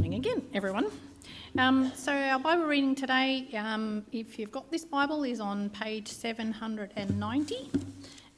[0.00, 0.86] morning again, everyone.
[1.58, 6.08] Um, so, our Bible reading today, um, if you've got this Bible, is on page
[6.08, 7.70] 790,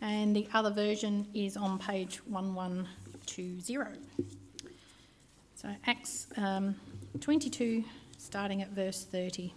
[0.01, 3.87] and the other version is on page 1120.
[5.55, 6.75] So, Acts um,
[7.21, 7.85] 22,
[8.19, 9.55] starting at verse 30.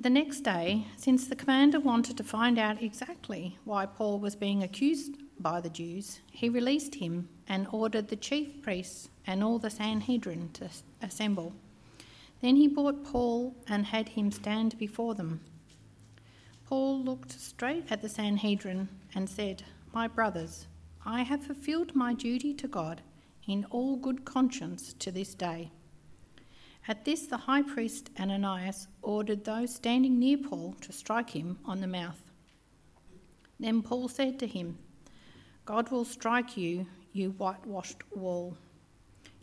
[0.00, 4.64] The next day, since the commander wanted to find out exactly why Paul was being
[4.64, 9.70] accused by the Jews, he released him and ordered the chief priests and all the
[9.70, 10.68] Sanhedrin to
[11.02, 11.52] assemble.
[12.40, 15.40] Then he brought Paul and had him stand before them.
[16.66, 20.66] Paul looked straight at the Sanhedrin and said, My brothers,
[21.04, 23.00] I have fulfilled my duty to God
[23.46, 25.70] in all good conscience to this day.
[26.86, 31.80] At this, the high priest Ananias ordered those standing near Paul to strike him on
[31.80, 32.22] the mouth.
[33.58, 34.78] Then Paul said to him,
[35.68, 38.56] God will strike you, you whitewashed wall.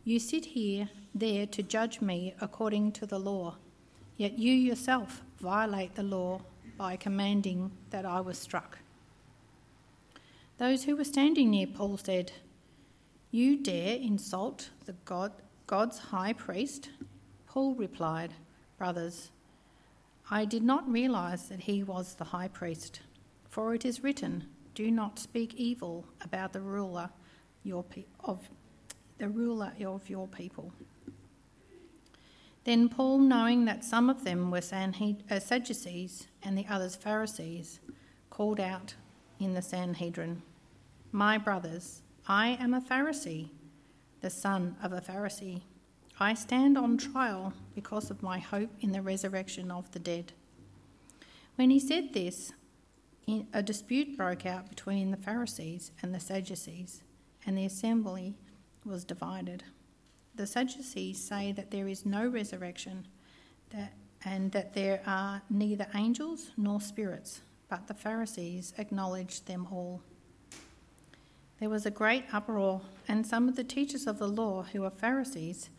[0.04, 3.58] You sit here, there to judge me according to the law,
[4.18, 6.42] yet you yourself violate the law
[6.80, 8.80] by commanding that I was struck.
[10.58, 12.32] Those who were standing near Paul said,
[13.30, 15.32] You dare insult the God,
[15.68, 16.90] God's high priest?
[17.46, 18.34] Paul replied,
[18.80, 19.30] Brothers,
[20.32, 23.02] I did not realize that he was the high priest,
[23.48, 27.10] for it is written, do not speak evil about the ruler
[27.64, 28.48] your pe- of
[29.18, 30.72] the ruler of your people.
[32.66, 37.80] Then Paul, knowing that some of them were Sanhed- uh, Sadducees and the others Pharisees,
[38.30, 38.96] called out
[39.40, 40.42] in the Sanhedrin,
[41.12, 43.50] My brothers, I am a Pharisee,
[44.22, 45.62] the son of a Pharisee.
[46.20, 50.34] I stand on trial because of my hope in the resurrection of the dead.
[51.56, 52.52] When he said this,
[53.54, 57.02] a dispute broke out between the Pharisees and the Sadducees,
[57.46, 58.36] and the assembly
[58.86, 59.64] was divided.
[60.36, 63.08] The Sadducees say that there is no resurrection,
[63.72, 70.02] that, and that there are neither angels nor spirits, but the Pharisees acknowledge them all.
[71.60, 74.92] There was a great uproar, and some of the teachers of the law, who are
[74.92, 75.70] Pharisees,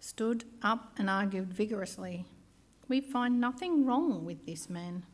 [0.00, 2.24] stood up and argued vigorously.
[2.88, 5.04] We find nothing wrong with this man,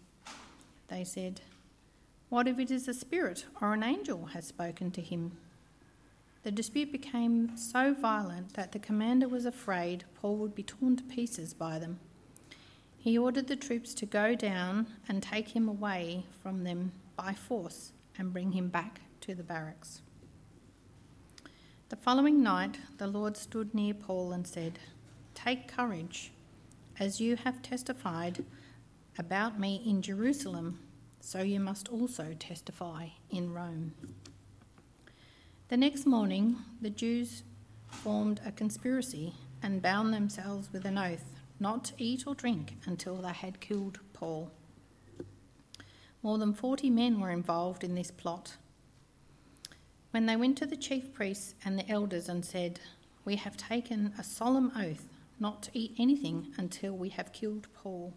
[0.88, 1.41] they said.
[2.32, 5.32] What if it is a spirit or an angel has spoken to him?
[6.44, 11.03] The dispute became so violent that the commander was afraid Paul would be torn to
[11.03, 12.00] pieces by them.
[12.97, 17.92] He ordered the troops to go down and take him away from them by force
[18.16, 20.00] and bring him back to the barracks.
[21.91, 24.78] The following night, the Lord stood near Paul and said,
[25.34, 26.32] Take courage,
[26.98, 28.42] as you have testified
[29.19, 30.78] about me in Jerusalem
[31.25, 33.94] so you must also testify in Rome.
[35.69, 37.44] The next morning, the Jews
[37.87, 43.16] formed a conspiracy and bound themselves with an oath not to eat or drink until
[43.16, 44.50] they had killed Paul.
[46.25, 48.56] More than 40 men were involved in this plot.
[50.10, 52.81] When they went to the chief priests and the elders and said,
[53.25, 55.09] We have taken a solemn oath
[55.39, 58.12] not to eat anything until we have killed Paul.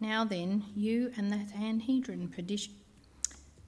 [0.00, 2.28] Now then, you and the Sanhedrin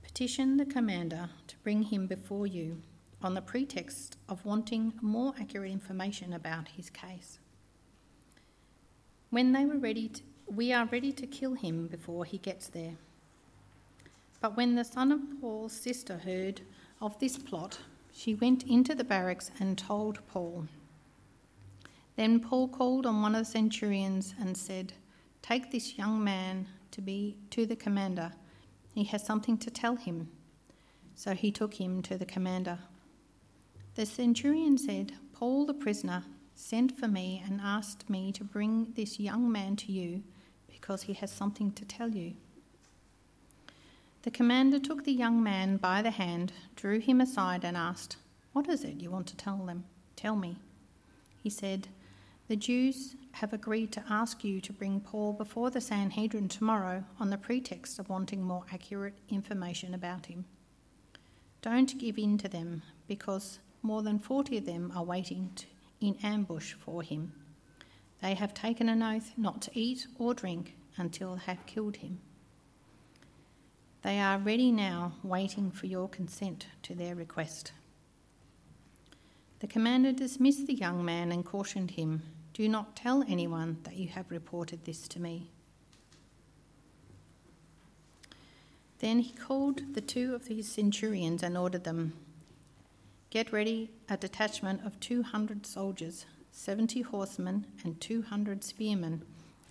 [0.03, 2.83] petition the commander to bring him before you
[3.23, 7.39] on the pretext of wanting more accurate information about his case.
[9.31, 12.95] When they were ready, to, we are ready to kill him before he gets there.
[14.41, 16.61] But when the son of Paul's sister heard
[17.01, 17.79] of this plot,
[18.13, 20.67] she went into the barracks and told Paul.
[22.17, 24.93] Then Paul called on one of the centurions and said,
[25.47, 28.33] Take this young man to be to the commander.
[28.95, 30.29] He has something to tell him.
[31.15, 32.81] So he took him to the commander.
[33.95, 36.25] The centurion said, Paul the prisoner
[36.57, 40.25] sent for me and asked me to bring this young man to you
[40.67, 42.35] because he has something to tell you.
[44.23, 48.17] The commander took the young man by the hand, drew him aside, and asked,
[48.53, 49.85] What is it you want to tell them?
[50.17, 50.57] Tell me.
[51.41, 51.87] He said,
[52.49, 57.31] The Jews have agreed to ask you to bring Paul before the Sanhedrin tomorrow on
[57.31, 60.45] the pretext of wanting more accurate information about him.
[61.61, 65.67] Don't give in to them, because more than 40 of them are waiting to,
[66.01, 67.33] in ambush for him.
[68.23, 72.21] They have taken an oath not to eat or drink until they have killed him.
[74.03, 77.73] They are ready now, waiting for your consent to their request.
[79.59, 82.23] The commander dismissed the young man and cautioned him
[82.57, 85.51] do not tell anyone that you have reported this to me.
[89.01, 92.15] Then he called the two of his centurions and ordered them
[93.29, 99.21] Get ready a detachment of 200 soldiers, 70 horsemen, and 200 spearmen,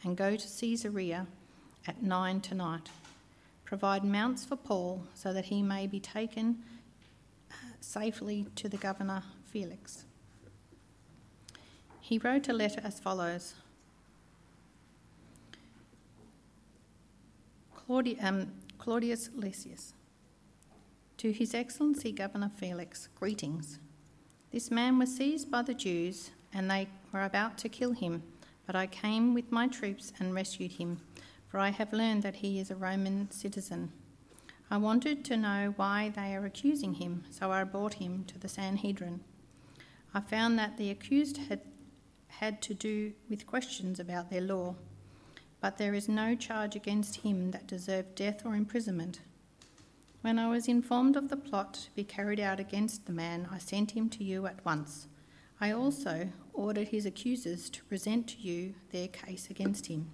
[0.04, 1.26] and go to Caesarea
[1.88, 2.90] at nine tonight.
[3.64, 6.62] Provide mounts for Paul so that he may be taken
[7.50, 10.06] uh, safely to the governor Felix.
[12.06, 13.56] He wrote a letter as follows
[17.76, 19.96] Claudi- um, Claudius Lysias.
[21.18, 23.80] To His Excellency Governor Felix, greetings.
[24.52, 28.22] This man was seized by the Jews, and they were about to kill him,
[28.68, 31.00] but I came with my troops and rescued him,
[31.48, 33.92] for I have learned that he is a Roman citizen.
[34.70, 38.48] I wanted to know why they are accusing him, so I brought him to the
[38.48, 39.22] Sanhedrin.
[40.14, 41.62] I found that the accused had
[42.40, 44.76] had to do with questions about their law,
[45.62, 49.22] but there is no charge against him that deserved death or imprisonment.
[50.22, 53.58] When I was informed of the plot to be carried out against the man, I
[53.60, 55.08] sent him to you at once.
[55.62, 60.10] I also ordered his accusers to present to you their case against him.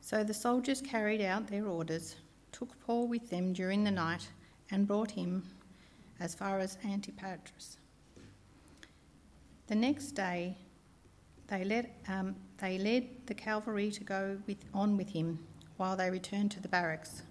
[0.00, 2.16] So the soldiers carried out their orders,
[2.50, 4.28] took Paul with them during the night,
[4.70, 5.44] and brought him
[6.18, 7.76] as far as Antipatris.
[9.68, 10.56] The next day,
[11.48, 15.38] they led, um, they led the cavalry to go with, on with him
[15.76, 17.22] while they returned to the barracks.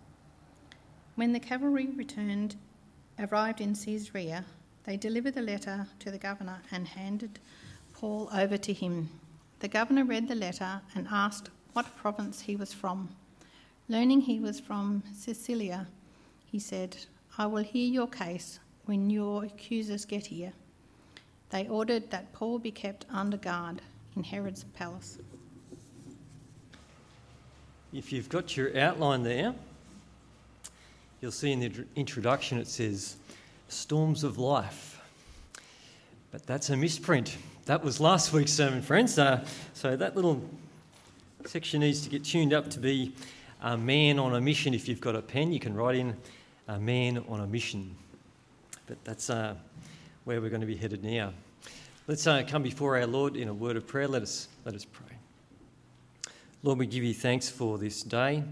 [1.16, 2.56] When the cavalry returned,
[3.18, 4.46] arrived in Caesarea,
[4.84, 7.40] they delivered the letter to the governor and handed
[7.94, 9.10] Paul over to him.
[9.60, 13.10] The governor read the letter and asked what province he was from.
[13.90, 15.88] Learning he was from Cilicia,
[16.46, 16.98] he said,
[17.36, 20.54] I will hear your case when your accusers get here.
[21.50, 23.82] They ordered that Paul be kept under guard
[24.16, 25.18] in Herod's palace.
[27.94, 29.56] If you've got your outline there,
[31.20, 33.16] You'll see in the introduction it says,
[33.70, 35.02] Storms of Life.
[36.32, 37.38] But that's a misprint.
[37.66, 39.18] That was last week's sermon, friends.
[39.18, 40.48] Uh, so that little
[41.46, 43.14] section needs to get tuned up to be
[43.64, 44.76] a man on a mission.
[44.76, 46.16] If you've got a pen, you can write in
[46.68, 47.96] a man on a mission.
[48.86, 49.56] But that's uh,
[50.28, 51.32] where we're going to be headed now.
[52.06, 54.10] Let's uh, come before our Lord in a word of prayer.
[54.10, 55.16] Let us, let us pray.
[56.64, 58.44] Lord, we give you thanks for this day,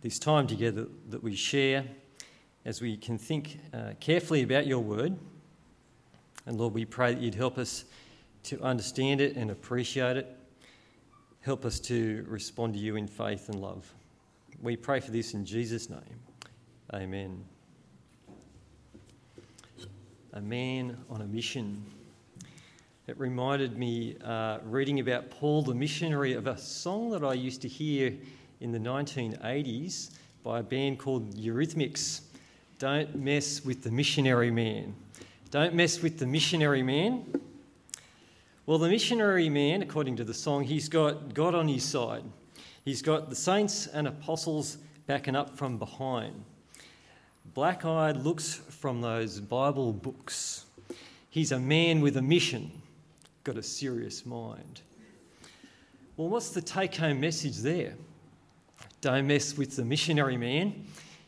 [0.00, 1.86] this time together that we share
[2.64, 5.16] as we can think uh, carefully about your word.
[6.46, 7.84] And Lord, we pray that you'd help us
[8.44, 10.36] to understand it and appreciate it.
[11.40, 13.92] Help us to respond to you in faith and love.
[14.62, 16.20] We pray for this in Jesus' name.
[16.92, 17.44] Amen.
[20.34, 21.80] A man on a mission.
[23.06, 27.62] It reminded me, uh, reading about Paul the missionary, of a song that I used
[27.62, 28.12] to hear
[28.60, 30.10] in the 1980s
[30.42, 32.22] by a band called Eurythmics.
[32.80, 34.92] Don't mess with the missionary man.
[35.52, 37.24] Don't mess with the missionary man.
[38.66, 42.24] Well, the missionary man, according to the song, he's got God on his side.
[42.84, 46.42] He's got the saints and apostles backing up from behind.
[47.52, 50.64] Black eyed looks from those Bible books.
[51.30, 52.70] He's a man with a mission,
[53.44, 54.80] got a serious mind.
[56.16, 57.94] Well, what's the take home message there?
[59.00, 60.86] Don't mess with the missionary man.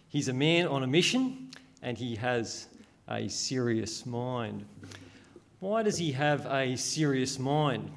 [0.08, 1.50] He's a man on a mission
[1.82, 2.68] and he has
[3.08, 4.64] a serious mind.
[5.60, 7.90] Why does he have a serious mind?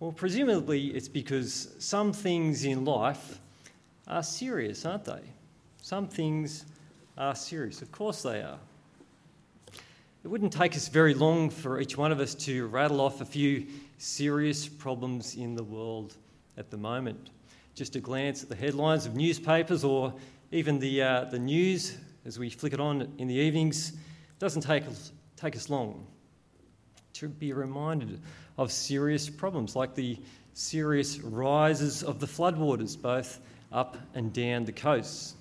[0.00, 3.38] Well, presumably it's because some things in life
[4.06, 5.22] are serious, aren't they?
[5.82, 6.64] Some things
[7.16, 7.82] are serious.
[7.82, 8.58] Of course they are.
[10.24, 13.24] It wouldn't take us very long for each one of us to rattle off a
[13.24, 13.66] few
[13.98, 16.16] serious problems in the world
[16.56, 17.30] at the moment.
[17.74, 20.14] Just a glance at the headlines of newspapers or
[20.50, 23.92] even the, uh, the news, as we flick it on in the evenings,
[24.38, 24.84] doesn't take
[25.36, 26.06] take us long
[27.12, 28.20] to be reminded
[28.56, 30.18] of serious problems like the
[30.54, 33.40] serious rises of the floodwaters, both
[33.72, 35.34] up and down the coasts.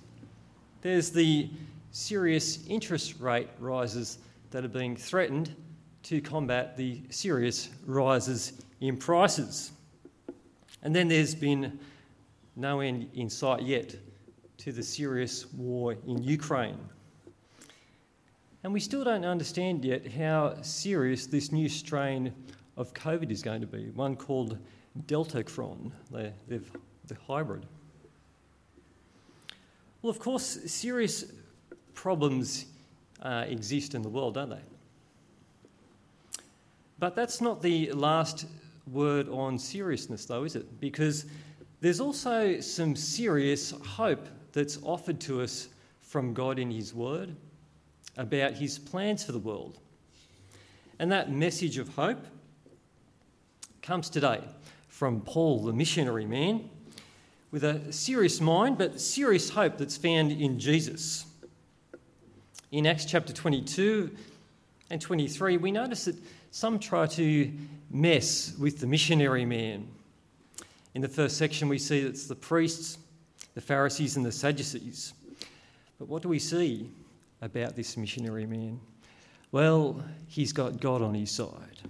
[0.83, 1.49] There's the
[1.91, 4.17] serious interest rate rises
[4.51, 5.55] that are being threatened
[6.03, 9.71] to combat the serious rises in prices.
[10.81, 11.79] And then there's been
[12.57, 13.95] no end in sight yet
[14.57, 16.77] to the serious war in Ukraine.
[18.65, 22.33] And we still don't understand yet how serious this new strain
[22.75, 24.57] of COVID is going to be, one called
[25.05, 27.65] Deltacron, the, the hybrid.
[30.03, 31.31] Well, of course, serious
[31.93, 32.65] problems
[33.21, 34.59] uh, exist in the world, don't they?
[36.99, 38.45] But that's not the last
[38.91, 40.79] word on seriousness, though, is it?
[40.81, 41.25] Because
[41.79, 45.69] there's also some serious hope that's offered to us
[46.01, 47.35] from God in His Word.
[48.17, 49.79] about his plans for the world.
[50.99, 52.23] And that message of hope
[53.81, 54.41] comes today
[54.87, 56.69] from Paul, the missionary man,
[57.53, 61.27] with a serious mind but serious hope that's found in Jesus.
[62.71, 64.09] In Acts chapter 22
[64.89, 66.15] and 23, we notice that
[66.49, 67.53] some try to
[67.91, 69.87] mess with the missionary man.
[70.95, 72.97] In the first section, we see it's the priests,
[73.53, 75.13] the Pharisees, and the Sadducees.
[75.99, 76.89] But what do we see
[77.39, 78.79] about this missionary man?
[79.51, 81.81] Well, he's got God on his side.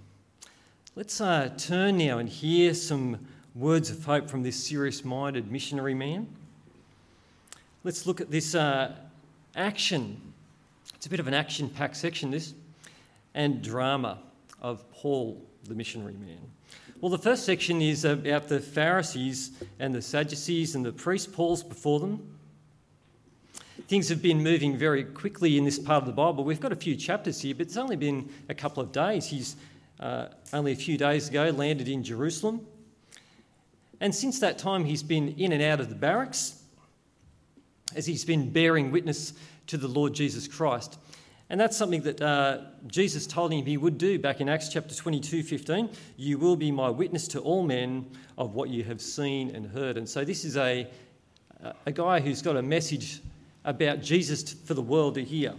[0.97, 3.17] Let's uh, turn now and hear some
[3.55, 6.27] words of hope from this serious minded missionary man.
[7.83, 8.95] Let's look at this uh,
[9.55, 10.19] action.
[10.95, 12.53] It's a bit of an action packed section, this,
[13.35, 14.19] and drama
[14.61, 16.39] of Paul, the missionary man.
[17.01, 21.27] Well, the first section is about the Pharisees and the Sadducees and the priests.
[21.27, 22.25] Paul's before them.
[23.89, 26.45] Things have been moving very quickly in this part of the Bible.
[26.45, 29.25] We've got a few chapters here, but it's only been a couple of days.
[29.25, 29.57] He's
[29.99, 32.65] uh, only a few days ago landed in Jerusalem.
[33.99, 36.61] And since that time, he's been in and out of the barracks
[37.95, 39.33] as he's been bearing witness
[39.67, 40.97] to the Lord Jesus Christ.
[41.49, 44.95] And that's something that uh, Jesus told him he would do back in Acts chapter
[44.95, 45.89] 22 15.
[46.17, 49.97] You will be my witness to all men of what you have seen and heard.
[49.97, 50.87] And so this is a,
[51.85, 53.21] a guy who's got a message
[53.65, 55.53] about Jesus for the world to hear.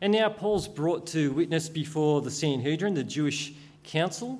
[0.00, 4.38] And now Paul's brought to witness before the Sanhedrin, the Jewish council.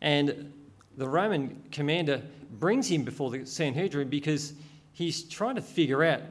[0.00, 0.52] And
[0.96, 2.22] the Roman commander
[2.58, 4.54] brings him before the Sanhedrin because
[4.92, 6.22] he's trying to figure out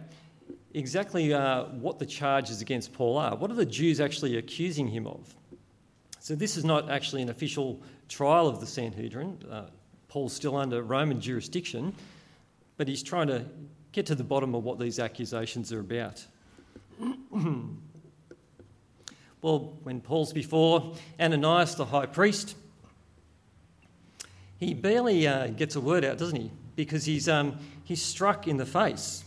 [0.73, 3.35] exactly uh, what the charges against Paul are.
[3.35, 5.35] What are the Jews actually accusing him of?
[6.19, 7.79] So, this is not actually an official
[8.09, 9.37] trial of the Sanhedrin.
[9.49, 9.65] Uh,
[10.07, 11.93] Paul's still under Roman jurisdiction,
[12.77, 13.45] but he's trying to
[13.91, 16.25] get to the bottom of what these accusations are about.
[19.41, 22.55] well, when Paul's before Ananias, the high priest,
[24.65, 26.51] he barely uh, gets a word out, doesn't he?
[26.75, 29.25] Because he's, um, he's struck in the face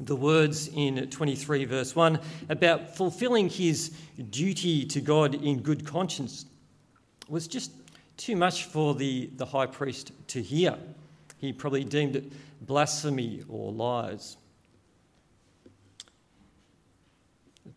[0.00, 3.90] the words in 23, verse 1, about fulfilling his
[4.30, 6.46] duty to God in good conscience
[7.28, 7.72] was just
[8.16, 10.76] too much for the, the high priest to hear.
[11.38, 14.36] He probably deemed it blasphemy or lies.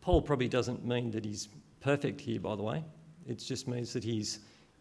[0.01, 1.49] Paul probably doesn't mean that he's
[1.81, 2.83] perfect here, by the way.
[3.27, 4.39] It just means that he's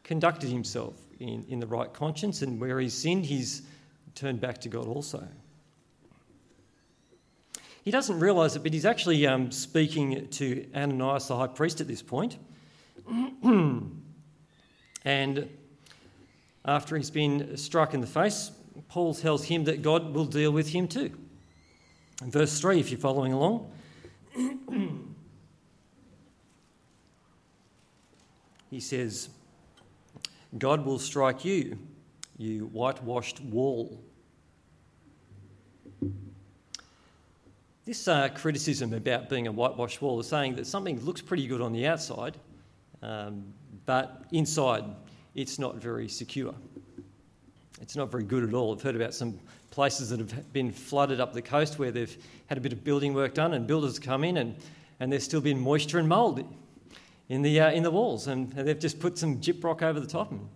[0.09, 3.61] conducted himself in, in the right conscience, and where he's sinned, he's
[4.15, 5.29] turned back to God also.
[7.85, 11.89] He doesn't realise it, but he's actually um, speaking to Ananias, the high priest, at
[11.89, 12.39] this point.
[15.05, 15.51] and
[16.65, 18.51] after he's been struck in the face,
[18.89, 21.13] Paul tells him that God will deal with him too.
[22.23, 23.71] In verse 3, if you're following along,
[28.71, 29.29] he says,
[30.57, 31.79] God will strike you,
[32.39, 34.01] you whitewashed wall.
[37.85, 41.61] This uh, criticism about being a whitewashed wall is saying that something looks pretty good
[41.61, 42.37] on the outside,
[43.03, 43.45] um,
[43.85, 44.85] but inside
[45.35, 46.55] it's not very secure.
[47.81, 48.75] It's not very good at all.
[48.75, 49.39] I've heard about some
[49.71, 53.15] places that have been flooded up the coast where they've had a bit of building
[53.15, 54.57] work done and builders come in and,
[55.01, 56.45] and there's still been moisture and mould
[57.29, 60.31] in the, uh, in the walls and they've just put some gyprock over the top
[60.31, 60.49] and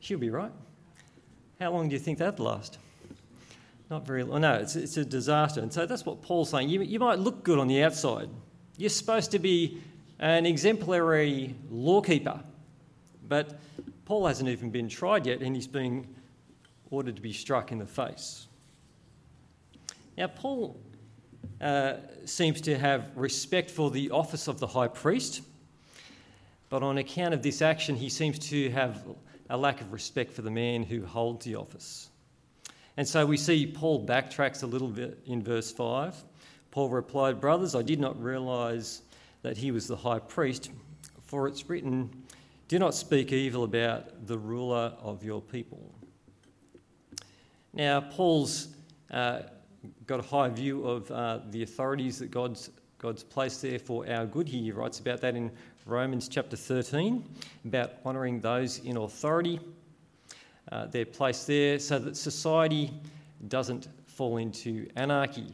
[0.00, 0.52] she'll be right.
[1.60, 2.78] How long do you think that'd last?
[3.90, 4.40] Not very long.
[4.40, 5.60] No, it's, it's a disaster.
[5.60, 6.68] And so that's what Paul's saying.
[6.68, 8.28] You, you might look good on the outside.
[8.76, 9.80] You're supposed to be
[10.18, 12.40] an exemplary lawkeeper.
[13.28, 13.58] But
[14.04, 16.06] Paul hasn't even been tried yet, and he's being
[16.90, 18.46] ordered to be struck in the face.
[20.16, 20.80] Now, Paul
[21.60, 21.94] uh,
[22.24, 25.42] seems to have respect for the office of the high priest,
[26.74, 29.06] but on account of this action, he seems to have
[29.48, 32.10] a lack of respect for the man who holds the office.
[32.96, 36.16] And so we see Paul backtracks a little bit in verse 5.
[36.72, 39.02] Paul replied, Brothers, I did not realize
[39.42, 40.72] that he was the high priest,
[41.22, 42.10] for it's written,
[42.66, 45.94] Do not speak evil about the ruler of your people.
[47.72, 48.66] Now, Paul's
[49.12, 49.42] uh,
[50.08, 54.26] got a high view of uh, the authorities that God's, God's placed there for our
[54.26, 54.48] good.
[54.48, 55.52] He writes about that in
[55.86, 57.22] Romans chapter 13,
[57.66, 59.60] about honouring those in authority.
[60.72, 62.90] Uh, placed there so that society
[63.48, 65.52] doesn't fall into anarchy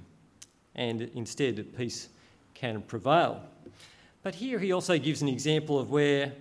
[0.77, 2.11] and instead peace
[2.55, 3.43] can prevail.
[4.23, 6.33] But here he also gives an example of where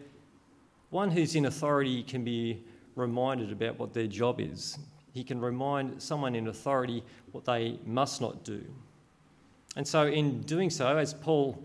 [0.91, 2.61] one who's in authority can be
[2.95, 4.77] reminded about what their job is.
[5.13, 8.63] He can remind someone in authority what they must not do.
[9.75, 11.63] And so, in doing so, as Paul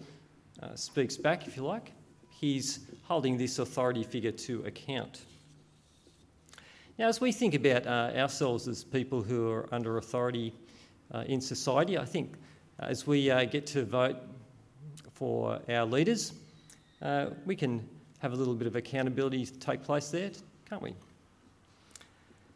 [0.62, 1.92] uh, speaks back, if you like,
[2.40, 5.22] he's holding this authority figure to account.
[6.98, 10.52] Now, as we think about uh, ourselves as people who are under authority
[11.12, 12.34] uh, in society, I think
[12.78, 14.16] as we uh, get to vote
[15.12, 16.34] for our leaders,
[17.02, 17.86] uh, we can
[18.20, 20.30] have a little bit of accountability take place there,
[20.68, 20.94] can't we?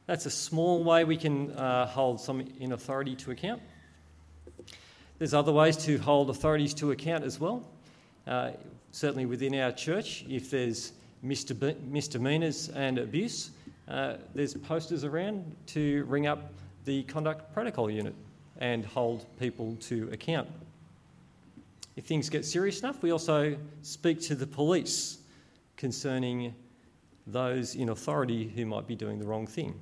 [0.07, 3.61] That's a small way we can uh, hold some in authority to account.
[5.19, 7.69] There's other ways to hold authorities to account as well.
[8.93, 10.93] Certainly within our church, if there's
[11.23, 13.51] misdemeanours and abuse,
[13.89, 16.53] uh, there's posters around to ring up
[16.85, 18.15] the conduct protocol unit
[18.59, 20.49] and hold people to account.
[21.97, 25.19] If things get serious enough, we also speak to the police
[25.77, 26.55] concerning
[27.27, 29.79] those in authority who might be doing the wrong thing.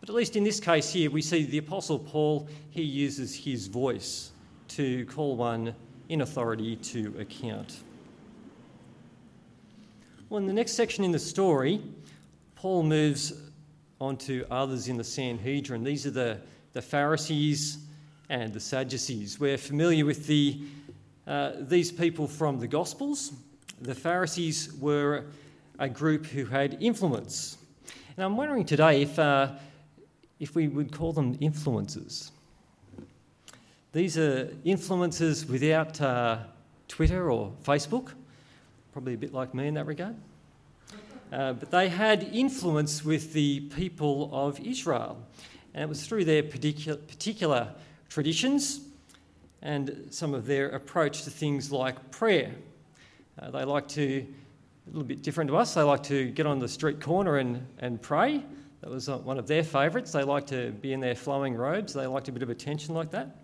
[0.00, 3.68] But at least in this case here, we see the Apostle Paul, he uses his
[3.68, 4.32] voice
[4.68, 5.74] to call one
[6.08, 7.80] in authority to account.
[10.28, 11.80] Well, in the next section in the story,
[12.56, 13.32] Paul moves
[14.00, 15.84] on to others in the Sanhedrin.
[15.84, 16.40] These are the,
[16.72, 17.78] the Pharisees
[18.28, 19.38] and the Sadducees.
[19.38, 20.60] We're familiar with the,
[21.26, 23.32] uh, these people from the Gospels.
[23.82, 25.26] The Pharisees were
[25.78, 27.58] a group who had influence.
[28.16, 29.52] And I'm wondering today if, uh,
[30.40, 32.30] if we would call them influencers.
[33.94, 36.38] These are influencers without uh,
[36.88, 38.10] Twitter or Facebook,
[38.92, 40.16] probably a bit like me in that regard.
[41.32, 45.16] Uh, but they had influence with the people of Israel,
[45.74, 47.68] and it was through their particular,
[48.08, 48.80] traditions
[49.62, 52.52] and some of their approach to things like prayer.
[53.38, 56.58] Uh, they like to, a little bit different to us, they like to get on
[56.58, 58.42] the street corner and, and pray.
[58.80, 60.10] That was uh, one of their favourites.
[60.10, 63.12] They like to be in their flowing robes, they liked a bit of attention like
[63.12, 63.43] that.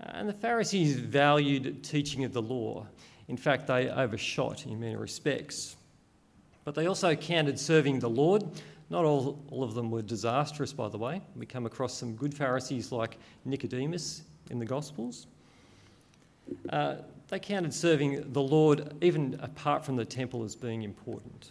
[0.00, 2.86] Uh, and the Pharisees valued teaching of the law.
[3.28, 5.76] In fact, they overshot in many respects.
[6.64, 8.44] But they also counted serving the Lord.
[8.90, 11.20] Not all, all of them were disastrous, by the way.
[11.36, 15.26] We come across some good Pharisees like Nicodemus in the Gospels.
[16.70, 16.96] Uh,
[17.28, 21.50] they counted serving the Lord, even apart from the temple, as being important.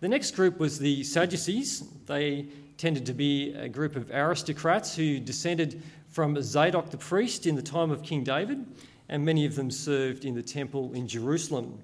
[0.00, 1.84] The next group was the Sadducees.
[2.06, 5.82] They tended to be a group of aristocrats who descended
[6.16, 8.64] from Zadok the priest in the time of King David,
[9.10, 11.78] and many of them served in the temple in Jerusalem.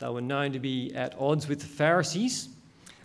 [0.00, 2.48] They were known to be at odds with the Pharisees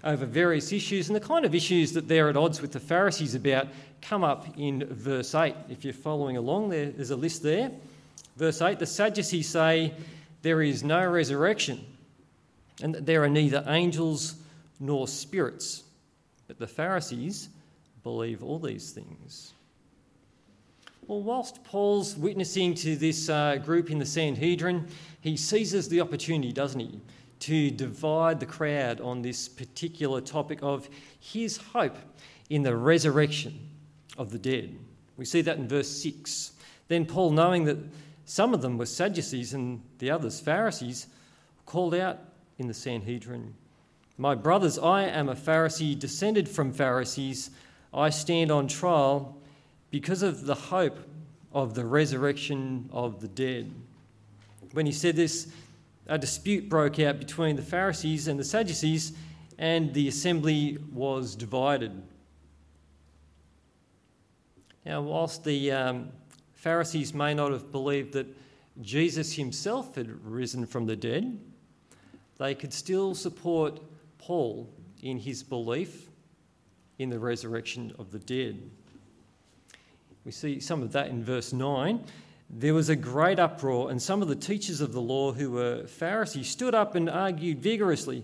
[0.04, 3.36] over various issues, and the kind of issues that they're at odds with the Pharisees
[3.36, 3.68] about
[4.02, 5.54] come up in verse 8.
[5.70, 7.70] If you're following along, there's a list there.
[8.38, 9.94] Verse 8 the Sadducees say
[10.42, 11.86] there is no resurrection,
[12.82, 14.38] and that there are neither angels
[14.80, 15.84] nor spirits.
[16.48, 17.50] But the Pharisees
[18.02, 19.54] believe all these things.
[21.06, 24.88] Well, whilst Paul's witnessing to this uh, group in the Sanhedrin,
[25.20, 27.02] he seizes the opportunity, doesn't he,
[27.40, 30.88] to divide the crowd on this particular topic of
[31.20, 31.98] his hope
[32.50, 33.68] in the resurrection
[34.18, 34.78] of the dead.
[35.18, 36.54] We see that in verse 6.
[36.88, 37.80] Then Paul, knowing that
[38.24, 41.08] some of them were Sadducees and the others Pharisees,
[41.66, 42.20] called out
[42.58, 43.56] in the Sanhedrin,
[44.18, 47.50] My brothers, I am a Pharisee, descended from Pharisees.
[47.94, 49.38] I stand on trial
[49.94, 50.98] because of the hope
[51.52, 53.72] of the resurrection of the dead.
[54.72, 55.54] When he said this,
[56.08, 59.14] a dispute broke out between the Pharisees and the Sadducees,
[59.60, 61.92] and the assembly was divided.
[64.84, 66.10] Now, whilst the um,
[66.56, 68.26] Pharisees may not have believed that
[68.82, 71.40] Jesus himself had risen from the dead,
[72.40, 73.80] they could still support
[74.18, 74.68] Paul
[75.04, 76.10] in his belief
[76.98, 78.60] in the resurrection of the dead.
[80.26, 82.04] We see some of that in verse 9.
[82.50, 85.88] There was a great uproar, and some of the teachers of the law, who were
[85.88, 88.24] Pharisees, stood up and argued vigorously.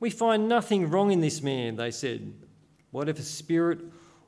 [0.00, 2.32] We find nothing wrong in this man, they said.
[2.90, 3.80] What if a spirit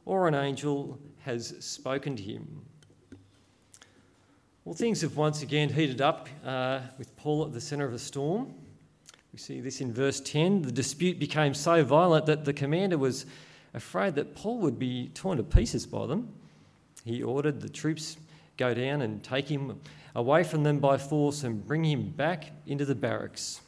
[0.05, 2.63] or an angel has spoken to him?
[4.65, 7.99] Well, things have once again heated up uh, with Paul at the centre of a
[7.99, 8.55] storm.
[9.33, 10.63] We see this in verse 10.
[10.63, 13.27] The dispute became so violent that the commander was
[13.75, 16.33] afraid that Paul would be torn to pieces by them.
[17.05, 18.17] He ordered the troops
[18.57, 19.81] go down and take him
[20.15, 23.61] away from them by force and bring him back into the barracks.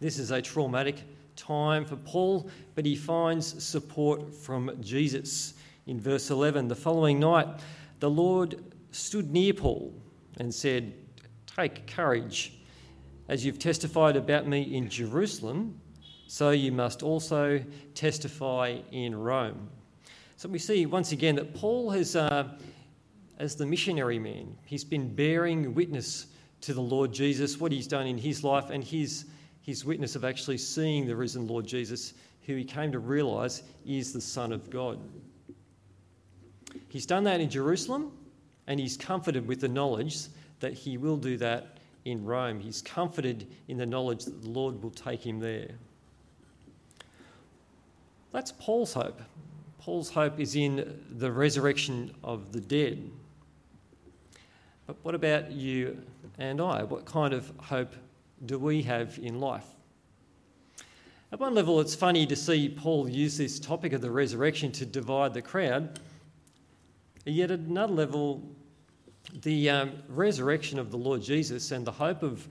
[0.00, 0.96] This is a traumatic
[1.36, 5.54] time for Paul, but he finds support from Jesus.
[5.86, 7.48] In verse 11, the following night,
[8.00, 9.92] the Lord stood near Paul
[10.38, 10.92] and said,
[11.46, 12.52] Take courage.
[13.28, 15.80] As you've testified about me in Jerusalem,
[16.26, 17.62] so you must also
[17.94, 19.68] testify in Rome.
[20.36, 22.48] So we see once again that Paul has uh,
[23.38, 24.56] as the missionary man.
[24.64, 26.26] He's been bearing witness
[26.62, 29.26] to the Lord Jesus, what he's done in his life, and his,
[29.62, 34.12] his witness of actually seeing the risen Lord Jesus, who he came to realise is
[34.12, 34.98] the Son of God.
[36.88, 38.12] He's done that in Jerusalem,
[38.66, 40.18] and he's comforted with the knowledge
[40.60, 42.60] that he will do that in Rome.
[42.60, 45.70] He's comforted in the knowledge that the Lord will take him there.
[48.32, 49.20] That's Paul's hope.
[49.86, 53.08] Paul's hope is in the resurrection of the dead.
[54.84, 56.02] But what about you
[56.40, 56.82] and I?
[56.82, 57.94] What kind of hope
[58.46, 59.68] do we have in life?
[61.30, 64.84] At one level, it's funny to see Paul use this topic of the resurrection to
[64.84, 66.00] divide the crowd.
[67.24, 68.42] Yet at another level,
[69.42, 72.48] the um, resurrection of the Lord Jesus and the hope of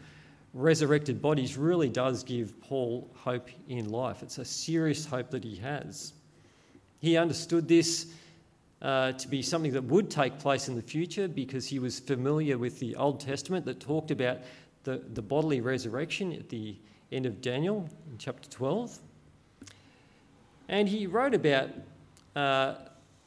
[0.53, 4.23] resurrected bodies really does give Paul hope in life.
[4.23, 6.13] It's a serious hope that he has.
[6.99, 8.07] He understood this
[8.81, 12.57] uh, to be something that would take place in the future because he was familiar
[12.57, 14.39] with the Old Testament that talked about
[14.83, 16.75] the, the bodily resurrection at the
[17.11, 18.99] end of Daniel in chapter 12.
[20.67, 21.69] And he wrote about
[22.35, 22.75] uh,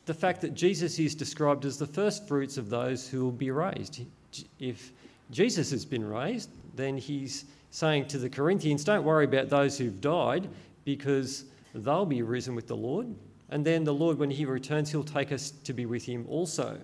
[0.07, 3.50] the fact that Jesus is described as the first fruits of those who will be
[3.50, 4.02] raised.
[4.59, 4.92] If
[5.31, 10.00] Jesus has been raised, then he's saying to the Corinthians, don't worry about those who've
[10.00, 10.48] died
[10.85, 13.14] because they'll be risen with the Lord.
[13.50, 16.78] And then the Lord, when he returns, he'll take us to be with him also.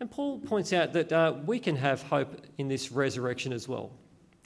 [0.00, 3.90] And Paul points out that uh, we can have hope in this resurrection as well.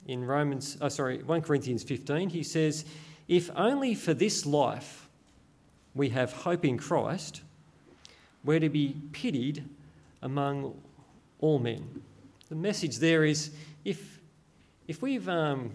[0.05, 2.85] In Romans, oh, sorry, 1 Corinthians 15, he says,
[3.27, 5.09] If only for this life
[5.95, 7.41] we have hope in Christ,
[8.43, 9.63] we're to be pitied
[10.21, 10.79] among
[11.39, 12.01] all men.
[12.49, 13.51] The message there is
[13.83, 14.19] if,
[14.87, 15.71] if we've um,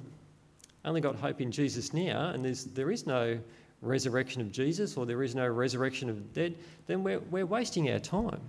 [0.84, 3.38] only got hope in Jesus now and there's, there is no
[3.82, 6.54] resurrection of Jesus or there is no resurrection of the dead,
[6.86, 8.40] then we're, we're wasting our time.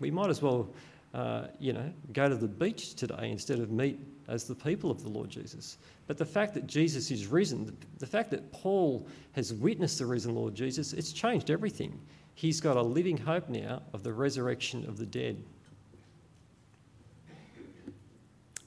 [0.00, 0.68] We might as well,
[1.14, 5.02] uh, you know, go to the beach today instead of meet as the people of
[5.02, 5.76] the Lord Jesus.
[6.06, 10.34] But the fact that Jesus is risen, the, fact that Paul has witnessed the risen
[10.34, 12.00] Lord Jesus, it's changed everything.
[12.34, 15.36] He's got a living hope now of the resurrection of the dead.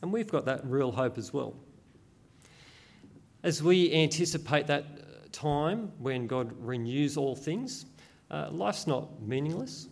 [0.02, 1.56] And we've got that real hope as well.
[3.42, 4.86] As we anticipate that
[5.34, 7.88] time when God renews all things,
[8.32, 9.90] uh, life's not meaningless.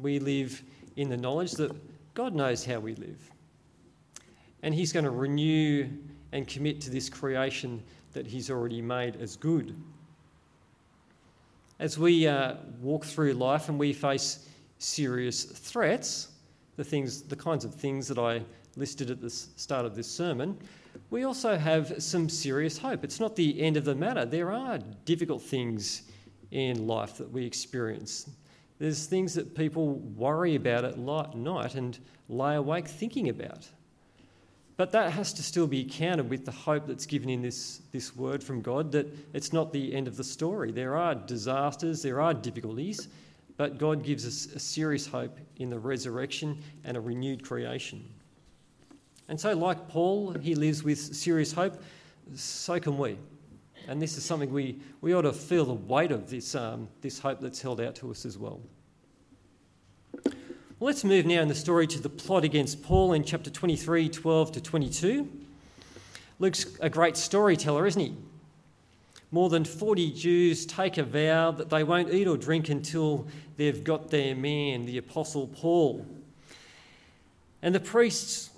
[0.00, 0.60] We live
[0.96, 1.72] in the knowledge that
[2.14, 3.30] God knows how we live
[4.64, 5.88] and He's going to renew
[6.32, 7.82] and commit to this creation
[8.14, 9.76] that He's already made as good.
[11.78, 14.48] As we uh, walk through life and we face
[14.78, 16.28] serious threats,
[16.76, 18.42] the things, the kinds of things that I
[18.76, 20.56] listed at the start of this sermon,
[21.14, 23.04] we also have some serious hope.
[23.04, 24.24] It's not the end of the matter.
[24.24, 26.10] There are difficult things
[26.50, 28.28] in life that we experience.
[28.80, 31.96] There's things that people worry about at night and
[32.28, 33.70] lie awake thinking about.
[34.76, 38.16] But that has to still be countered with the hope that's given in this, this
[38.16, 40.72] word from God that it's not the end of the story.
[40.72, 43.06] There are disasters, there are difficulties,
[43.56, 48.04] but God gives us a serious hope in the resurrection and a renewed creation.
[49.28, 51.82] And so, like Paul, he lives with serious hope,
[52.34, 53.18] so can we.
[53.88, 57.18] And this is something we, we ought to feel the weight of this, um, this
[57.18, 58.60] hope that's held out to us as well.
[60.14, 64.08] Well, let's move now in the story to the plot against Paul in chapter 23,
[64.08, 65.30] 12 to 22.
[66.38, 68.14] Luke's a great storyteller, isn't he?
[69.30, 73.82] More than 40 Jews take a vow that they won't eat or drink until they've
[73.82, 76.06] got their man, the Apostle Paul.
[77.62, 78.50] And the priests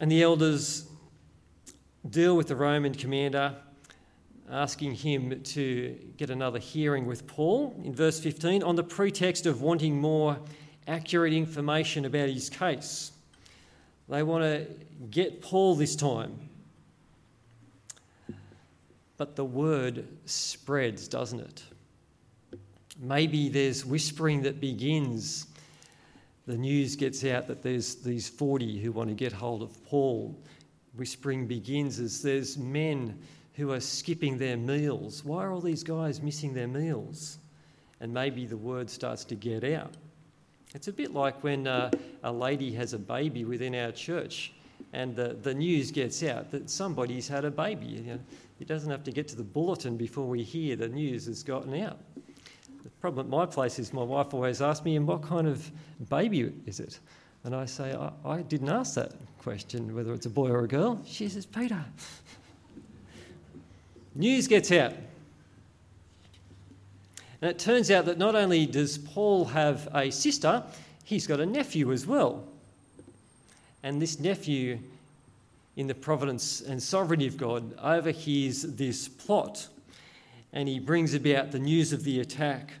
[0.00, 0.88] and the elders
[2.08, 3.54] deal with the Roman commander,
[4.50, 9.60] asking him to get another hearing with Paul in verse 15 on the pretext of
[9.60, 10.38] wanting more
[10.86, 13.12] accurate information about his case.
[14.08, 14.66] They want to
[15.10, 16.38] get Paul this time.
[19.18, 21.62] But the word spreads, doesn't it?
[23.00, 25.46] Maybe there's whispering that begins.
[26.48, 30.34] The news gets out that there's these 40 who want to get hold of Paul.
[30.96, 33.18] Whispering begins as there's men
[33.52, 35.22] who are skipping their meals.
[35.22, 37.36] Why are all these guys missing their meals?
[38.00, 39.98] And maybe the word starts to get out.
[40.74, 41.90] It's a bit like when uh,
[42.22, 44.54] a lady has a baby within our church
[44.94, 47.84] and the, the news gets out that somebody's had a baby.
[47.88, 48.20] You know,
[48.58, 51.78] it doesn't have to get to the bulletin before we hear the news has gotten
[51.82, 51.98] out.
[53.00, 55.70] Problem at my place is my wife always asks me, and what kind of
[56.08, 56.98] baby is it?
[57.44, 60.68] And I say, I, I didn't ask that question, whether it's a boy or a
[60.68, 61.00] girl.
[61.06, 61.84] She says, Peter.
[64.14, 64.92] news gets out.
[67.40, 70.64] And it turns out that not only does Paul have a sister,
[71.04, 72.44] he's got a nephew as well.
[73.84, 74.80] And this nephew,
[75.76, 79.68] in the providence and sovereignty of God, overhears this plot
[80.52, 82.72] and he brings about the news of the attack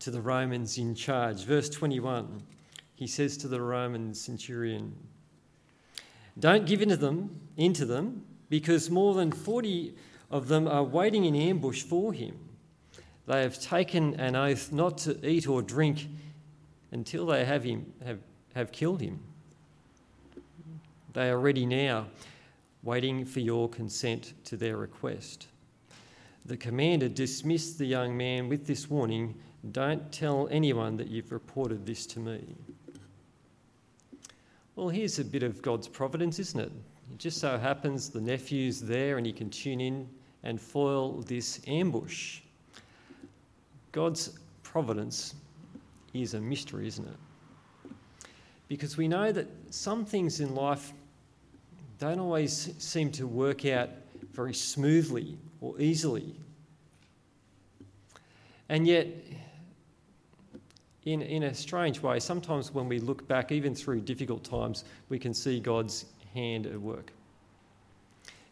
[0.00, 1.44] to the Romans in charge.
[1.44, 2.42] Verse 21,
[2.94, 4.96] he says to the Roman centurion,
[6.38, 9.94] Don't give into them, into them, because more than 40
[10.30, 12.36] of them are waiting in ambush for him.
[13.26, 16.08] They have taken an oath not to eat or drink
[16.90, 18.18] until they have him have,
[18.54, 19.20] have killed him.
[21.12, 22.06] They are ready now,
[22.82, 25.48] waiting for your consent to their request.
[26.46, 29.34] The commander dismissed the young man with this warning
[29.72, 32.42] don't tell anyone that you've reported this to me.
[34.76, 36.72] Well, here's a bit of God's providence, isn't it?
[37.12, 40.08] It just so happens the nephew's there and he can tune in
[40.42, 42.40] and foil this ambush.
[43.92, 45.34] God's providence
[46.14, 47.92] is a mystery, isn't it?
[48.68, 50.92] Because we know that some things in life
[51.98, 53.90] don't always seem to work out
[54.32, 56.34] very smoothly or easily.
[58.68, 59.08] And yet,
[61.04, 65.18] in, in a strange way, sometimes when we look back, even through difficult times, we
[65.18, 67.12] can see God's hand at work.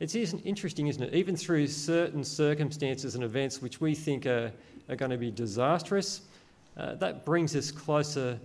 [0.01, 1.15] It's interesting, isn't it?
[1.15, 4.53] Even through certain circumstances and events which we think are,
[4.89, 6.23] are going to be disastrous,
[6.77, 8.39] uh, that brings us closer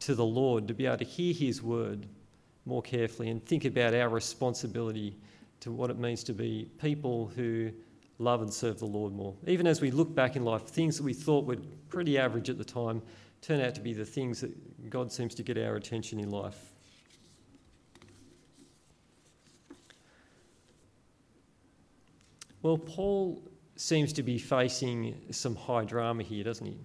[0.00, 2.06] to the Lord to be able to hear His word
[2.66, 5.16] more carefully and think about our responsibility
[5.60, 7.70] to what it means to be people who
[8.18, 9.34] love and serve the Lord more.
[9.46, 11.56] Even as we look back in life, things that we thought were
[11.88, 13.00] pretty average at the time
[13.40, 16.72] turn out to be the things that God seems to get our attention in life.
[22.62, 23.42] Well, Paul
[23.76, 26.76] seems to be facing some high drama here, doesn't he?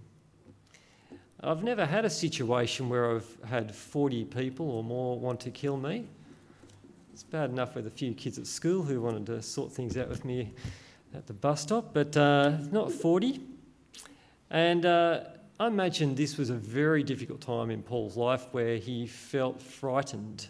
[1.42, 5.76] I've never had a situation where I've had 40 people or more want to kill
[5.76, 6.06] me.
[7.12, 10.08] It's bad enough with a few kids at school who wanted to sort things out
[10.08, 10.54] with me
[11.14, 13.42] at the bus stop, but uh, not 40.
[14.52, 15.22] And uh,
[15.60, 20.48] I imagine this was a very difficult time in Paul's life where he felt frightened.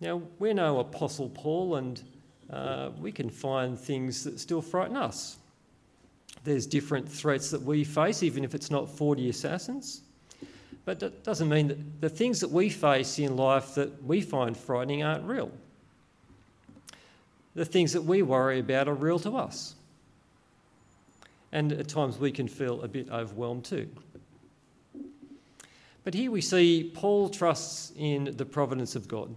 [0.00, 2.02] Now, we're no Apostle Paul, and
[2.50, 5.36] uh, we can find things that still frighten us.
[6.44, 10.02] There's different threats that we face, even if it's not 40 assassins.
[10.84, 14.54] But that doesn't mean that the things that we face in life that we find
[14.54, 15.50] frightening aren't real
[17.54, 19.74] the things that we worry about are real to us.
[21.54, 23.88] And at times we can feel a bit overwhelmed too.
[26.02, 29.32] But here we see Paul trusts in the providence of God.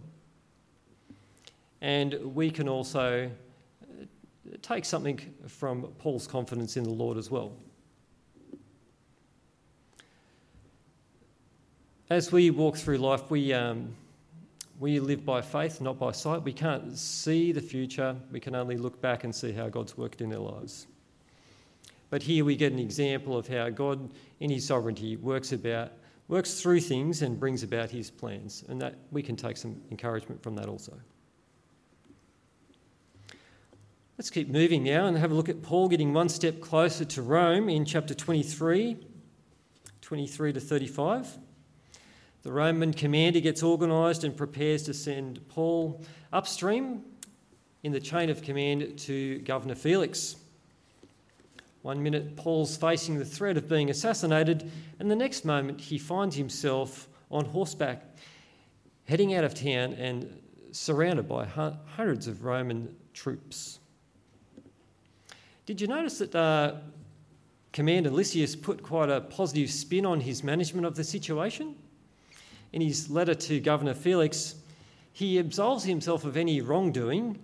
[1.79, 4.05] And we can also uh,
[4.63, 7.53] take something from Paul's confidence in the Lord as well.
[12.09, 13.93] As we walk through life, we, um,
[14.79, 16.41] we live by faith, not by sight.
[16.41, 18.15] We can't see the future.
[18.31, 20.87] We can only look back and see how God's worked in our lives.
[22.09, 25.91] But here we get an example of how God, in His sovereignty, works about,
[26.27, 30.41] works through things and brings about His plans, and that we can take some encouragement
[30.41, 30.93] from that also.
[34.17, 37.21] Let's keep moving now and have a look at Paul getting one step closer to
[37.21, 38.97] Rome in chapter 23,
[40.01, 41.37] 23 to 35.
[42.41, 46.01] The Roman commander gets organised and prepares to send Paul
[46.33, 47.03] upstream
[47.83, 50.37] in the chain of command to Governor Felix.
[51.81, 56.35] One minute, Paul's facing the threat of being assassinated, and the next moment, he finds
[56.35, 58.03] himself on horseback,
[59.05, 63.79] heading out of town and surrounded by hundreds of Roman troops.
[65.65, 66.75] Did you notice that uh,
[67.71, 71.75] Commander Lysias put quite a positive spin on his management of the situation?
[72.73, 74.55] in his letter to Governor Felix,
[75.13, 77.39] he absolves himself of any wrongdoing,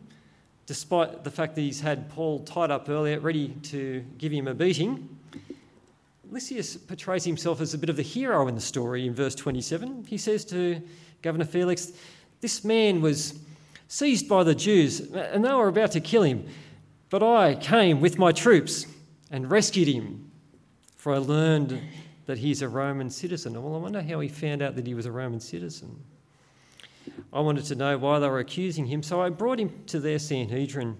[0.65, 4.53] despite the fact that he's had Paul tied up earlier, ready to give him a
[4.53, 5.09] beating.
[6.29, 10.05] Lysias portrays himself as a bit of the hero in the story in verse 27.
[10.07, 10.81] He says to
[11.21, 11.91] Governor Felix,
[12.41, 13.39] This man was
[13.87, 16.47] seized by the Jews and they were about to kill him,
[17.09, 18.87] but I came with my troops
[19.29, 20.31] and rescued him,
[20.95, 21.79] for I learned
[22.25, 23.61] that he's a Roman citizen.
[23.61, 26.03] Well, I wonder how he found out that he was a Roman citizen.
[27.31, 30.19] I wanted to know why they were accusing him, so I brought him to their
[30.19, 30.97] Sanhedrin.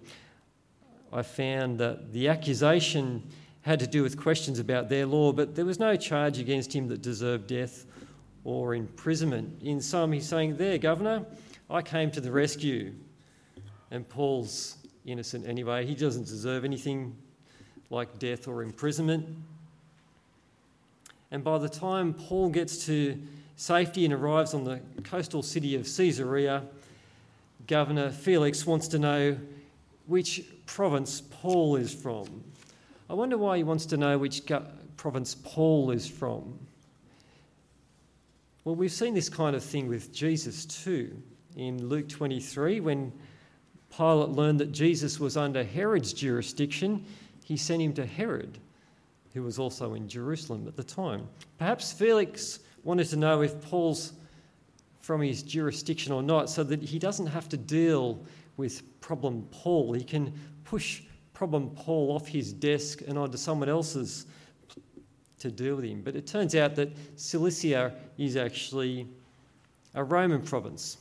[1.12, 3.24] I found that the accusation
[3.62, 6.88] had to do with questions about their law, but there was no charge against him
[6.90, 7.86] that deserved death
[8.44, 9.62] or imprisonment.
[9.62, 11.26] In some, he's saying, There, Governor,
[11.70, 12.94] I came to the rescue.
[13.92, 15.86] And Paul's innocent anyway.
[15.86, 17.16] He doesn't deserve anything
[17.90, 19.28] like death or imprisonment.
[21.32, 23.18] And by the time Paul gets to
[23.56, 26.64] safety and arrives on the coastal city of Caesarea,
[27.68, 29.38] Governor Felix wants to know
[30.08, 32.44] which province Paul is from.
[33.10, 34.66] I wonder why he wants to know which go-
[34.98, 36.58] province Paul is from.
[38.66, 41.16] Well, we've seen this kind of thing with Jesus too.
[41.56, 43.12] In Luke 23, when
[43.96, 47.06] Pilate learned that Jesus was under Herod's jurisdiction,
[47.44, 48.58] he sent him to Herod,
[49.34, 51.28] who was also in Jerusalem at the time.
[51.60, 54.14] Perhaps Felix wanted to know if Paul's
[55.00, 59.94] from his jurisdiction or not so that he doesn't have to deal with problem Paul.
[59.94, 61.02] He can push
[61.34, 64.26] problem Paul off his desk and onto someone else's
[65.40, 66.02] to deal with him.
[66.02, 69.08] But it turns out that Cilicia is actually
[69.94, 70.98] a Roman province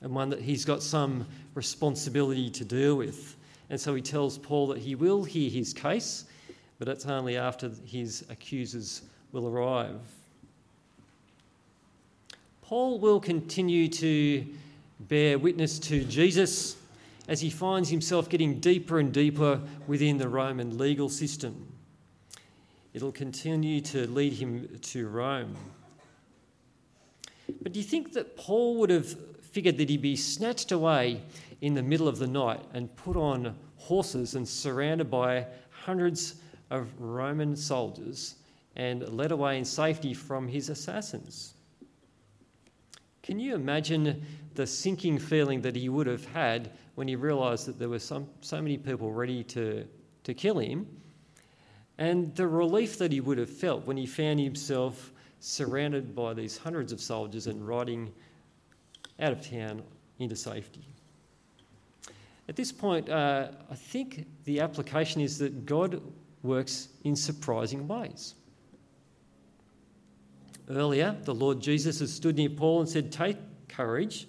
[0.00, 3.36] and one that he's got some responsibility to deal with.
[3.70, 6.26] And so he tells Paul that he will hear his case,
[6.78, 10.00] but it's only after his accusers will arrive.
[12.66, 14.44] Paul will continue to
[14.98, 16.76] bear witness to Jesus
[17.28, 21.72] as he finds himself getting deeper and deeper within the Roman legal system.
[22.92, 25.56] It'll continue to lead him to Rome.
[27.62, 31.22] But do you think that Paul would have figured that he'd be snatched away
[31.60, 36.88] in the middle of the night and put on horses and surrounded by hundreds of
[36.98, 38.34] Roman soldiers
[38.74, 41.52] and led away in safety from his assassins?
[43.26, 47.76] Can you imagine the sinking feeling that he would have had when he realised that
[47.76, 49.84] there were some, so many people ready to,
[50.22, 50.86] to kill him,
[51.98, 55.10] and the relief that he would have felt when he found himself
[55.40, 58.12] surrounded by these hundreds of soldiers and riding
[59.18, 59.82] out of town
[60.20, 60.86] into safety.
[62.48, 66.00] At this point, uh, I think the application is that God
[66.44, 68.36] works in surprising ways.
[70.68, 73.36] Earlier, the Lord Jesus has stood near Paul and said, Take
[73.68, 74.26] courage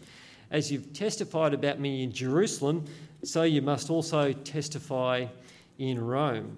[0.51, 2.85] as you've testified about me in Jerusalem,
[3.23, 5.25] so you must also testify
[5.79, 6.57] in Rome.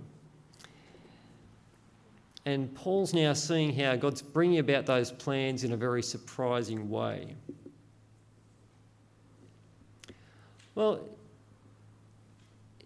[2.46, 7.36] And Paul's now seeing how God's bringing about those plans in a very surprising way.
[10.76, 11.02] Well,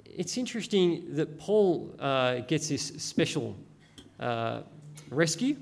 [0.05, 3.55] it's interesting that Paul uh, gets this special
[4.19, 4.61] uh,
[5.09, 5.55] rescue.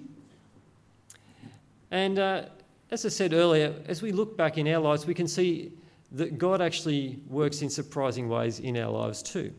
[1.92, 2.46] And uh,
[2.90, 5.74] as I said earlier, as we look back in our lives, we can see
[6.14, 9.54] that God actually works in surprising ways in our lives too.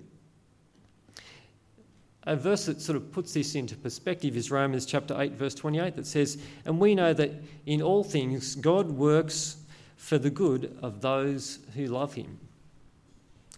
[2.25, 5.97] A verse that sort of puts this into perspective is Romans chapter 8, verse 28,
[5.97, 7.33] that says, And we know that
[7.67, 9.57] in all things God works
[9.97, 12.39] for the good of those who love him,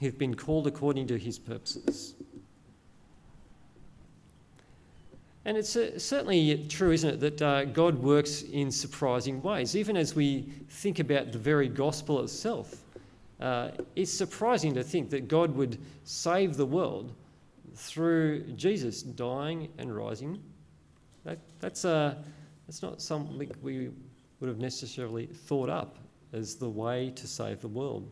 [0.00, 2.14] who've been called according to his purposes.
[5.46, 9.76] And it's uh, certainly true, isn't it, that uh, God works in surprising ways.
[9.76, 12.76] Even as we think about the very gospel itself,
[13.40, 17.14] uh, it's surprising to think that God would save the world
[17.74, 20.42] through Jesus dying and rising.
[21.24, 22.14] That, that's, uh,
[22.66, 23.90] that's not something we
[24.40, 25.98] would have necessarily thought up
[26.32, 28.10] as the way to save the world.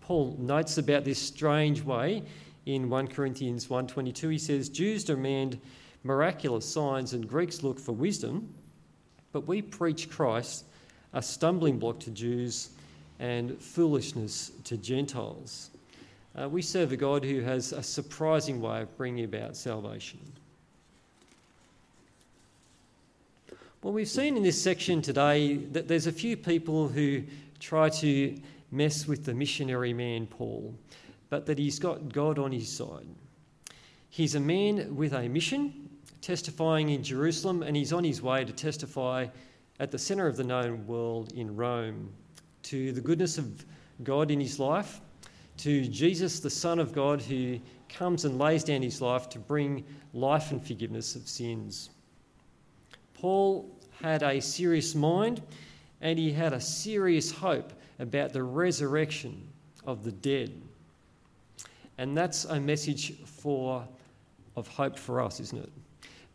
[0.00, 2.22] Paul notes about this strange way
[2.66, 4.32] in 1 Corinthians 1.22.
[4.32, 5.60] He says, Jews demand
[6.06, 8.48] miraculous signs, and Greeks look for wisdom,
[9.32, 10.64] but we preach Christ,
[11.12, 12.70] a stumbling block to Jews
[13.18, 15.70] and foolishness to Gentiles.
[16.38, 20.20] Uh, we serve a God who has a surprising way of bringing about salvation.
[23.82, 27.22] Well, we've seen in this section today that there's a few people who
[27.60, 28.36] try to
[28.70, 30.74] mess with the missionary man Paul,
[31.30, 33.06] but that he's got God on his side.
[34.10, 35.85] He's a man with a mission,
[36.26, 39.28] testifying in Jerusalem, and he's on his way to testify
[39.78, 42.12] at the centre of the known world in Rome
[42.64, 43.64] to the goodness of
[44.02, 45.00] God in his life,
[45.58, 49.84] to Jesus, the Son of God, who comes and lays down his life to bring
[50.14, 51.90] life and forgiveness of sins.
[53.14, 53.70] Paul
[54.02, 55.40] had a serious mind
[56.00, 59.46] and he had a serious hope about the resurrection
[59.86, 60.60] of the dead.
[61.98, 63.86] And that's a message for,
[64.56, 65.70] of hope for us, isn't it?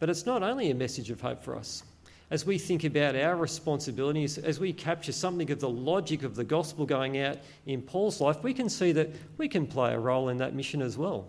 [0.02, 1.84] But it's not only a message of hope for us.
[2.32, 6.44] As we think about our responsibilities, as we capture something of the logic of the
[6.44, 7.38] gospel going out
[7.68, 10.82] in Paul's life, we can see that we can play a role in that mission
[10.82, 11.28] as well.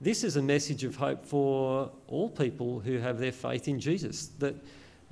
[0.00, 4.26] This is a message of hope for all people who have their faith in Jesus
[4.40, 4.56] that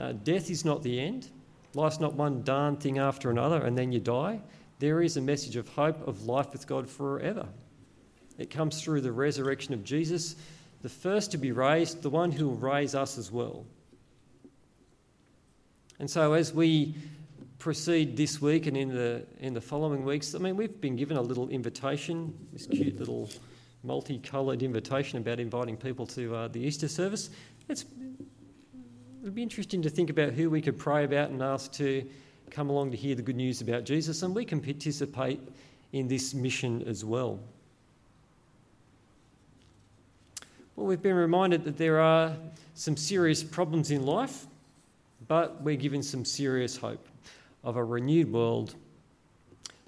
[0.00, 1.28] uh, death is not the end,
[1.74, 4.40] life's not one darn thing after another and then you die.
[4.80, 7.46] There is a message of hope of life with God forever.
[8.38, 10.34] It comes through the resurrection of Jesus
[10.86, 13.66] the first to be raised, the one who will raise us as well.
[15.98, 16.94] And so, as we
[17.58, 21.16] proceed this week and in the in the following weeks, I mean, we've been given
[21.16, 23.28] a little invitation, this cute little
[23.82, 27.30] multicoloured invitation about inviting people to uh, the Easter service.
[27.68, 27.84] It's
[29.22, 32.08] it'd be interesting to think about who we could pray about and ask to
[32.50, 35.40] come along to hear the good news about Jesus, and we can participate
[35.92, 37.40] in this mission as well.
[40.76, 42.36] Well, we've been reminded that there are
[42.74, 44.46] some serious problems in life,
[45.26, 47.08] but we're given some serious hope
[47.64, 48.74] of a renewed world.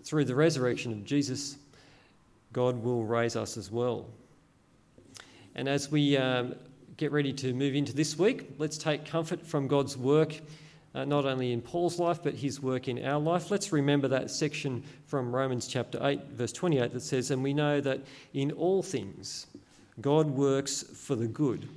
[0.02, 1.58] Through the resurrection of Jesus,
[2.54, 4.06] God will raise us as well.
[5.54, 6.54] And as we um,
[6.96, 10.40] get ready to move into this week, let's take comfort from God's work
[10.94, 13.50] uh, not only in Paul's life, but his work in our life.
[13.50, 17.82] Let's remember that section from Romans chapter 8, verse 28, that says, And we know
[17.82, 18.00] that
[18.32, 19.46] in all things
[20.00, 21.68] God works for the good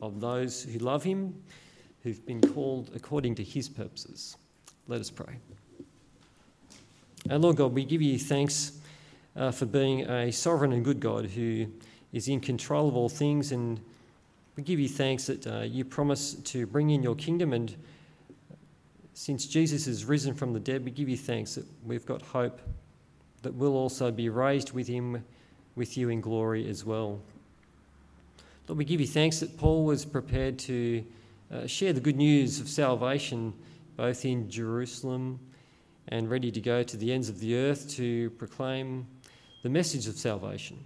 [0.00, 1.42] of those who love him,
[2.02, 4.36] who've been called according to his purposes.
[4.88, 5.36] Let us pray.
[7.30, 8.72] Our Lord God, we give you thanks
[9.34, 11.66] uh, for being a sovereign and good God who
[12.12, 13.52] is in control of all things.
[13.52, 13.80] And
[14.56, 17.74] we give you thanks that uh, you promise to bring in your kingdom and
[19.16, 22.60] since Jesus is risen from the dead, we give you thanks that we've got hope
[23.40, 25.24] that we'll also be raised with him,
[25.74, 27.18] with you in glory as well.
[28.68, 31.04] Lord, we give you thanks that Paul was prepared to
[31.52, 33.52] uh, share the good news of salvation
[33.96, 35.38] both in Jerusalem
[36.08, 39.06] and ready to go to the ends of the earth to proclaim
[39.62, 40.78] the message of salvation.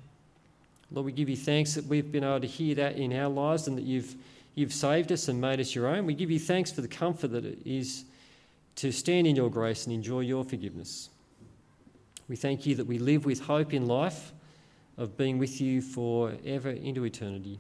[0.90, 3.66] Lord, we give you thanks that we've been able to hear that in our lives
[3.66, 4.14] and that you've,
[4.54, 6.04] you've saved us and made us your own.
[6.04, 8.04] We give you thanks for the comfort that it is
[8.76, 11.08] to stand in your grace and enjoy your forgiveness.
[12.28, 14.32] We thank you that we live with hope in life
[14.98, 17.58] of being with you forever into eternity.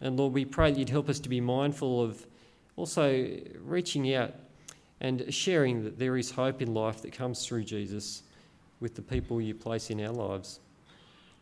[0.00, 2.26] And Lord, we pray that you'd help us to be mindful of
[2.76, 4.34] also reaching out
[5.00, 8.22] and sharing that there is hope in life that comes through Jesus
[8.80, 10.60] with the people you place in our lives.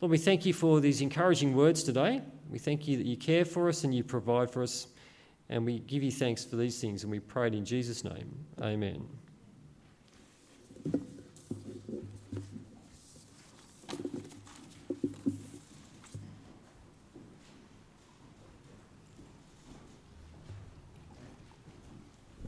[0.01, 2.23] Lord, we thank you for these encouraging words today.
[2.51, 4.89] We thank you that you care for us and you provide for us.
[5.49, 8.35] And we give you thanks for these things and we pray it in Jesus' name.
[8.61, 9.07] Amen.